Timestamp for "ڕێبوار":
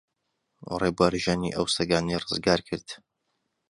0.79-1.13